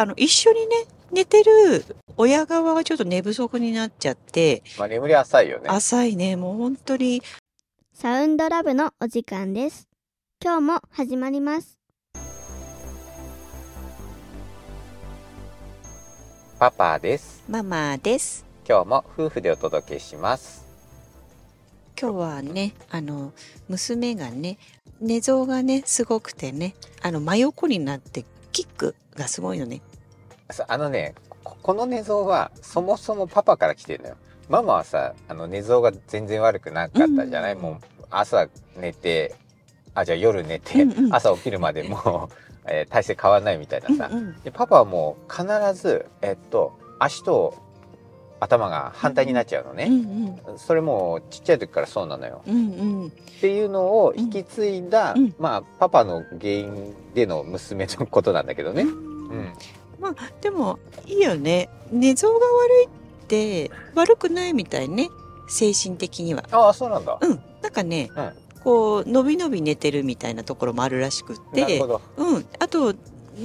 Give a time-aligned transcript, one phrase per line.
[0.00, 1.84] あの、一緒にね、寝てる
[2.16, 5.68] 親側がちょっと寝不足になっちゃって、まあ眠り浅いよね。
[5.68, 7.20] 浅いね、もう本当に、
[7.94, 9.88] サウンドラブのお時間です。
[10.40, 11.76] 今日も始まります。
[16.60, 17.42] パパです。
[17.48, 18.46] ママです。
[18.68, 20.64] 今日も夫婦でお届けします。
[22.00, 23.32] 今日はね、あの、
[23.68, 24.58] 娘がね、
[25.00, 29.82] 寝相がね、すごくてね、あの、真横になって、キックがすごいのね。
[30.50, 34.16] さあのね、ここの寝相はそもそもパパから来てるのよ。
[34.48, 37.76] ママはさ、あの寝相が全然悪くなかったじゃない、うんもう
[38.10, 39.34] 朝寝て、
[39.94, 42.34] あ、じゃあ夜寝て、うんうん朝起きるまでもう、
[42.70, 44.08] えー体勢変わんないみたいなさ。
[44.10, 47.54] うんうんでパパはもう必ず、えっと、足と
[48.40, 49.84] 頭が反対になっちゃうのうんね。
[50.48, 52.40] うんそれもうちっちゃい時からそうなのよ。
[52.46, 52.58] うんう
[53.04, 58.84] んっていうのを引き継いだ、うんまあパパの原因での娘のことなんだけどね。
[58.84, 59.52] うん。
[60.00, 61.68] まあでもいいよね。
[61.90, 62.88] 寝相が悪いっ
[63.26, 65.08] て悪くないみたいね。
[65.48, 66.44] 精神的には。
[66.50, 67.18] ああ、そうなんだ。
[67.20, 67.40] うん。
[67.62, 68.32] なんかね、うん
[68.68, 72.02] こう伸び伸び寝てるみたいなところもあるらしくってなるほど。
[72.16, 72.46] うん。
[72.58, 72.94] あと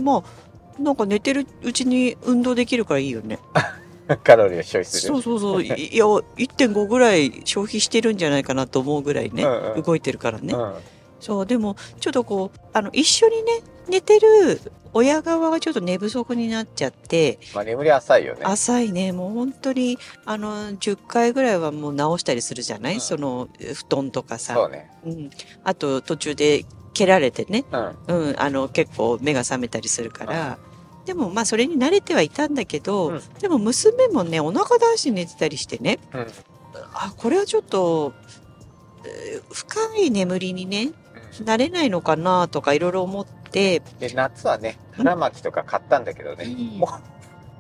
[0.02, 3.39] まあなんか寝てるうちに運動できるからいいよね。
[4.23, 5.14] カロリーを消費する。
[5.14, 5.64] そうそうそう。
[5.64, 9.81] いいや1.5ぐらい消費してるんじゃないかなと思うぐらいね、うんうん。
[9.81, 10.73] 動いてるからね、うん。
[11.23, 14.59] そうでもちょっとこうあの一緒にね寝てる
[14.93, 18.41] 親側がちょっと寝不足になっちゃってまあ眠り浅いよね。
[18.43, 19.11] 浅いね。
[19.13, 23.02] もう本当にあの10回ぐらいはもう直したりするじゃない、うん。
[23.02, 24.53] その布団とかさ。
[24.53, 24.91] そうね。
[25.05, 25.30] うん、
[25.63, 27.63] あと途中で蹴られてね、
[28.08, 28.30] うん。
[28.30, 30.59] うん、あの結構目が覚めたりするから、
[31.05, 33.21] でもまあそれに慣れてはいたんだけど、うん。
[33.39, 35.99] でも娘もねお腹出して寝てたりしてね。
[36.13, 36.27] うん。
[36.93, 38.13] あこれはちょっと
[39.05, 40.91] えー深い眠りにね
[41.42, 46.89] なれないのかなとかいろいろ思って、で、夏はね、腹巻きとか買ったんだけどね、うんもう、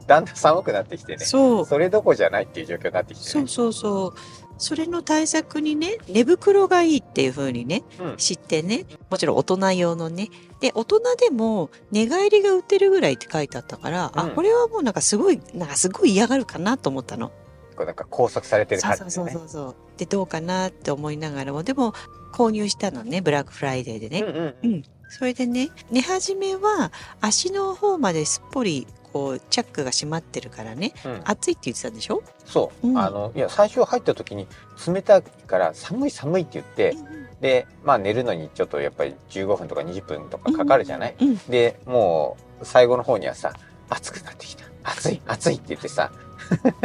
[0.07, 1.25] だんだん寒くなってきてね。
[1.25, 3.29] そうそれどころじゃないっていう状況になってきてね。
[3.31, 4.13] そうそうそう
[4.57, 8.17] それの対策にね寝袋がいいっていう風にねうん。
[8.17, 10.29] 知ってねもちろん大人用のね
[10.59, 17.29] で大人でも寝返りが打てるぐらいって書いてあったから、あうんこれはもうなんかすごいなんかすごい嫌がるかなと思ったの。
[17.75, 19.47] こうなんか拘束されてる感じでねそうそうそう。
[19.47, 21.93] そうでどうかなって思いながらもでも
[22.33, 24.21] 購入したのねブラックフライデーでね。
[24.21, 31.21] うんうんうんそれでね寝始めは足の方まですっぽりこうチャックが閉まってるからねうん。
[31.23, 32.87] 暑いって言ってたんでしょ、そう。
[32.87, 34.47] うんあの、いや、最初入った時に
[34.87, 36.97] 冷たいから寒い寒いって言って、
[37.39, 43.53] で、まあ寝るのにちょっとやっぱり15分とか20分とかかかるじゃない、うんで、もう最後の方にはさ、
[43.89, 44.65] 暑くなってきた。
[44.83, 46.11] 暑い、暑いって言ってさ。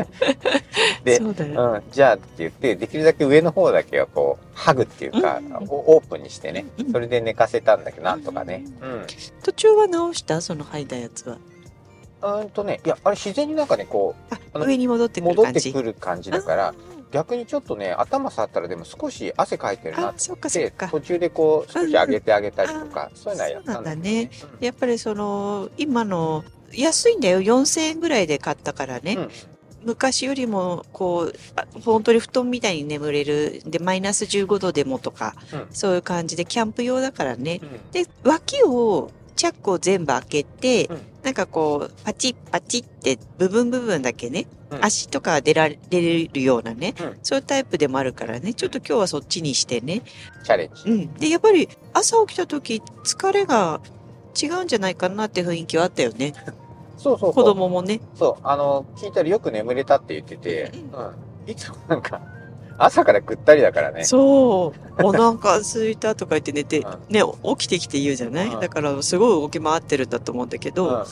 [1.03, 5.54] で、そううん、じゃあって言って、できるだけ上の方だけはこう、ハグっていうか、うん。
[5.68, 8.64] おオープンにしてねうん、それで寝かせたんだけど、なんとかね。
[8.82, 9.06] うん。
[9.42, 10.40] 途中は直した？
[10.40, 11.38] その履いたやつは。
[12.20, 15.42] うーんとね、いや、あれ自然になんかね、こああの上に戻ってう、くる感じ。
[15.44, 16.74] 戻ってくる感じだからあ、
[17.12, 20.88] 逆にちょっとね、頭触ったらでも少し汗かいてるなっあそっかそか。
[20.88, 24.30] 途中でこう少し上げてあげたりとか、そういうのはやったんだけどね。
[24.60, 27.40] やっぱりその今の安いんだよ。
[27.40, 29.30] 4000円ぐらいで買ったからね、うん
[29.88, 33.62] 昔よりもこうあ本当に布団みたいに眠れる。
[33.65, 35.66] でマイナス15度でもとか、うん。
[35.71, 37.60] そういう感じでキャンプ用だからね。
[37.62, 37.69] うん。
[37.69, 41.00] うんで脇をチャックを全部開けて、うん。
[41.22, 44.84] なんかこうパチッパチッって部分部分だけね、うん。
[44.84, 47.19] 足とか出られるようなね、うん。
[47.22, 48.53] そういうタイプでもあるからね。
[48.53, 50.03] ちょっと今日はそっちにしてね、
[50.44, 50.91] チャレンジ。
[50.91, 53.81] うん、でやっぱり朝起きた時疲れが
[54.41, 56.34] 違うんじゃないかなって雰囲気はあったよね
[56.98, 57.44] そうそうそう。
[57.44, 58.00] 子供もね。
[58.14, 61.50] そう、あの、聞いたらよく眠れたって言ってて、ううん。
[61.50, 62.20] いつもなんか、
[62.76, 64.04] 朝からぐったりだからね。
[64.04, 65.03] そう。
[65.04, 66.98] お腹空いたとか言って寝て、うん。
[67.09, 67.22] ね
[67.56, 68.60] 起きてきて言うじゃない、うん。
[68.60, 71.04] だからすごい動き回ってるんだと思うんだけうど、ん。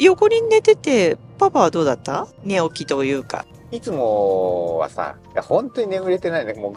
[0.00, 2.26] 横に寝ててパパはどうだった？
[2.42, 3.46] 寝起きというか。
[3.70, 6.52] いつもはさ、本当に眠れてないね。
[6.54, 6.74] も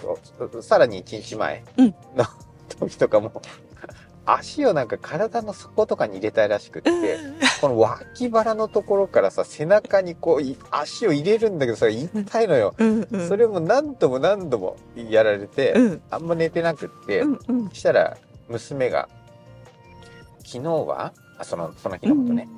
[0.51, 1.88] う、さらに1日前うん。
[2.16, 2.25] の
[2.79, 3.31] 時とかも、
[4.29, 6.91] 足をなんか体の底とかに入れたいらしくって、
[7.61, 12.75] この脇腹のところからさ、背中にこうい、足を入れるんだけど、それ痛いのよ。
[12.78, 16.02] うんうんそれも何度も何度もやられて、うん。
[16.11, 17.69] あんま寝てなくって、うんうん。
[17.72, 18.17] したら
[18.49, 19.07] 娘が、
[20.40, 22.49] 昨日は、あその、その日のことね、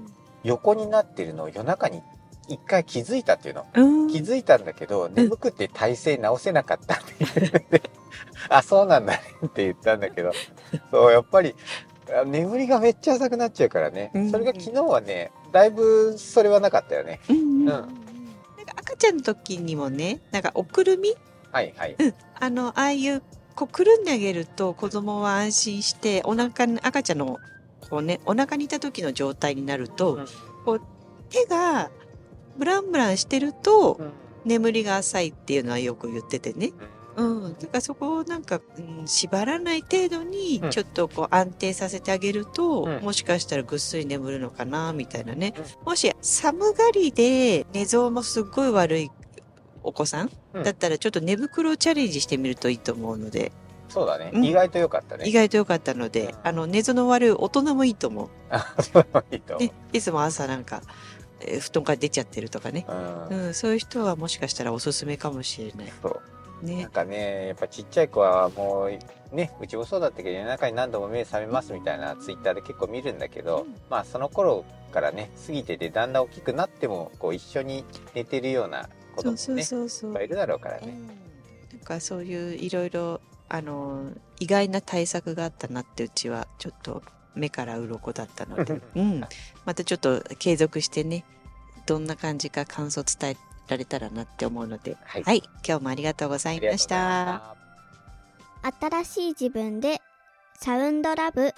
[0.44, 2.02] 横になってるのを夜中に
[2.48, 3.68] 一回気づいたっていうの。
[3.76, 4.08] うん。
[4.08, 7.82] 気づいたんだけど、眠くて体勢直せなかったって言って、
[8.50, 10.32] あ、そうなんだねって言ったんだけど、
[10.92, 11.56] そう、やっぱり、
[12.12, 14.12] あ眠りがめっちゃ浅くなっちゃうからね。
[14.16, 17.20] うんそれが昨日はね、だいぶそれはなかったよね。
[17.30, 17.66] うんうんうん。
[17.66, 17.88] なんか
[18.78, 21.16] 赤ちゃんの時にもねなんかおくるみ？
[21.52, 21.96] はいはい。
[22.40, 23.22] あのああいう
[23.56, 27.38] こうくるんであげると子供は安心してお腹に赤ちゃんの
[27.90, 30.26] こうねお腹にいた時の状態になると、うん。
[30.66, 30.82] こう
[31.30, 31.92] 手が
[32.58, 34.12] ブランブランしてるとうん。
[34.46, 36.68] 眠りが浅いっていうのはよく言っててね。
[36.68, 36.72] う
[37.20, 37.48] うん。
[37.48, 37.54] ん。
[37.54, 40.70] だからそこをなんか、うん、縛らない程度にうん。
[40.72, 43.04] ちょっとこう安定させてあげると、うん。
[43.04, 45.54] もしかしたらぐっすり眠るのかな、みたいなね。
[45.84, 49.12] うもし寒がりで寝相もすっごい悪い
[49.84, 50.64] お子さん、うん。
[50.64, 53.52] だったらちょっと寝袋をチャレンジしてみるといいと思うので、
[53.90, 54.46] そうだね、うん。
[54.46, 55.28] 意外と良かったね。
[55.28, 56.36] 意外と良かったので、うん。
[56.44, 58.30] あの、寝相の悪い大人もいいと思う。
[58.50, 59.68] あそういいと思う。
[59.68, 60.82] ね、いつも朝なんか、
[61.42, 62.86] えー布団から出ちゃってるとかね。
[62.88, 63.46] うん。
[63.46, 65.94] うん、そういう人はもしかしたらおすすめかもしれない。
[66.02, 66.22] そう
[66.64, 66.90] なねん。
[66.90, 73.76] かねやっぱちっちゃい子はもうねうちもそうだったけど夜中に何度も目覚めますみたいなツイッターで結構見るんだけど、うん。
[73.90, 81.08] まあその頃からね過ぎててだんだん大きくなってもこう一緒に寝てるような子供もねいっぱいいるだろうからね、うん。
[81.08, 81.18] なん
[81.84, 87.02] かそういういろいろあの意外な対策があったなってうちはちょっと
[87.36, 89.22] 目から鱗だったので、 うん、
[89.66, 91.26] またちょっと継続してね
[91.86, 93.38] どんな感じか感想伝え
[93.70, 94.98] られたらなって思うので。
[95.04, 95.24] はい。
[95.24, 95.44] はい。
[95.68, 97.56] 今日もありがとうございました。
[98.80, 100.02] 新しい自分で
[100.56, 101.54] サウンドラブ